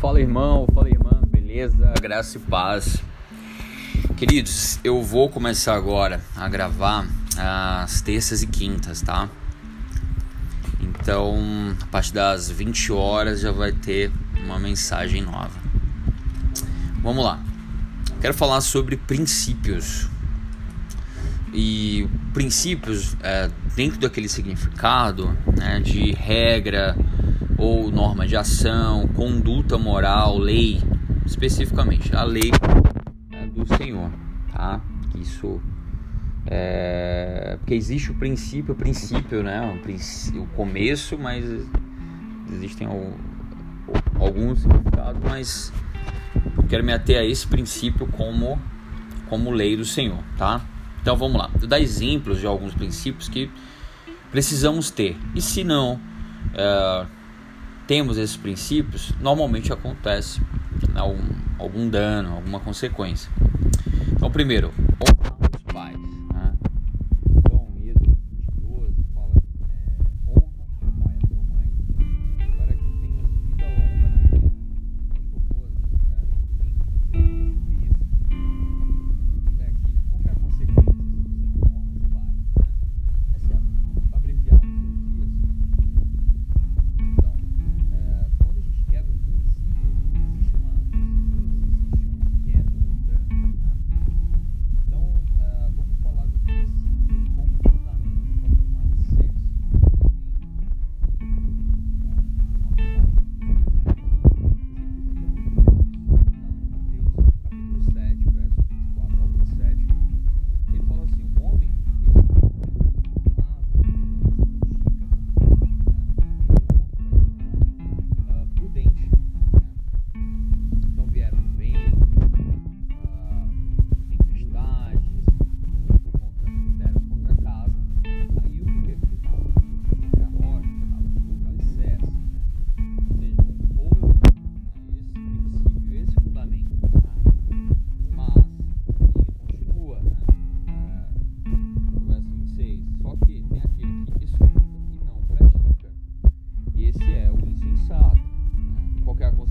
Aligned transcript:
Fala 0.00 0.18
irmão, 0.18 0.66
fala 0.72 0.88
irmã, 0.88 1.20
beleza? 1.26 1.92
Graça 2.00 2.38
e 2.38 2.40
paz. 2.40 2.96
Queridos, 4.16 4.80
eu 4.82 5.02
vou 5.02 5.28
começar 5.28 5.74
agora 5.74 6.22
a 6.34 6.48
gravar 6.48 7.06
às 7.36 8.00
terças 8.00 8.42
e 8.42 8.46
quintas, 8.46 9.02
tá? 9.02 9.28
Então, 10.80 11.36
a 11.82 11.86
partir 11.88 12.14
das 12.14 12.50
20 12.50 12.92
horas 12.92 13.40
já 13.40 13.52
vai 13.52 13.72
ter 13.72 14.10
uma 14.42 14.58
mensagem 14.58 15.20
nova. 15.20 15.60
Vamos 17.02 17.22
lá. 17.22 17.38
Quero 18.22 18.32
falar 18.32 18.62
sobre 18.62 18.96
princípios. 18.96 20.08
E 21.52 22.08
princípios, 22.32 23.18
é, 23.22 23.50
dentro 23.76 24.00
daquele 24.00 24.30
significado 24.30 25.36
né, 25.58 25.78
de 25.78 26.12
regra, 26.12 26.96
ou 27.60 27.90
norma 27.90 28.26
de 28.26 28.36
ação, 28.36 29.06
conduta 29.08 29.76
moral, 29.76 30.38
lei, 30.38 30.82
especificamente 31.26 32.16
a 32.16 32.24
lei 32.24 32.50
é, 33.32 33.46
do 33.46 33.66
Senhor, 33.76 34.10
tá? 34.50 34.80
Isso 35.14 35.60
é 36.46 37.58
porque 37.60 37.74
existe 37.74 38.10
o 38.10 38.14
princípio, 38.14 38.72
o 38.72 38.76
princípio, 38.76 39.42
né? 39.42 39.78
O, 40.34 40.46
começo, 40.56 41.18
mas 41.18 41.44
existem 42.52 42.88
alguns 44.18 44.60
significados, 44.60 45.22
mas 45.22 45.72
eu 46.56 46.64
quero 46.64 46.82
me 46.82 46.92
ater 46.92 47.18
a 47.18 47.24
esse 47.24 47.46
princípio 47.46 48.06
como 48.08 48.58
como 49.28 49.50
lei 49.50 49.76
do 49.76 49.84
Senhor, 49.84 50.18
tá? 50.36 50.64
Então 51.00 51.16
vamos 51.16 51.38
lá. 51.38 51.48
Vou 51.54 51.68
dar 51.68 51.78
exemplos 51.78 52.40
de 52.40 52.46
alguns 52.46 52.74
princípios 52.74 53.28
que 53.28 53.48
precisamos 54.30 54.90
ter. 54.90 55.16
E 55.34 55.40
se 55.40 55.62
não, 55.62 56.00
é, 56.52 57.06
temos 57.90 58.16
esses 58.18 58.36
princípios, 58.36 59.10
normalmente 59.20 59.72
acontece 59.72 60.40
algum, 60.94 61.26
algum 61.58 61.90
dano, 61.90 62.36
alguma 62.36 62.60
consequência. 62.60 63.28
Então, 64.12 64.30
primeiro, 64.30 64.72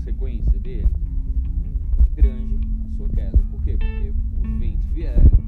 consequência 0.00 0.58
dele 0.60 0.88
grande 2.16 2.58
a 2.84 2.96
sua 2.96 3.08
queda. 3.10 3.38
Por 3.50 3.62
quê? 3.62 3.76
Porque 3.78 4.12
os 4.40 4.58
ventos 4.58 4.90
vieram 4.92 5.39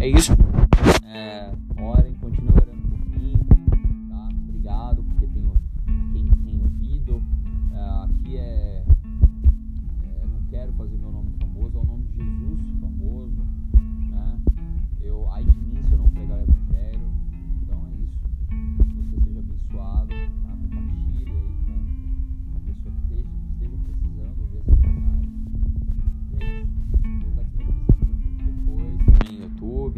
É 0.00 0.06
isso. 0.06 0.32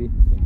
E 0.01 0.40